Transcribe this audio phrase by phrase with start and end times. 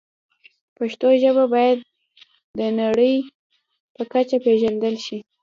[0.77, 1.79] پښتو ژبه باید
[2.59, 3.15] د نړۍ
[3.95, 5.17] په کچه پېژندل شي.